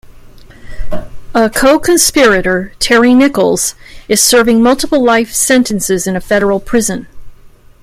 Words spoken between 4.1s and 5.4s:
serving multiple life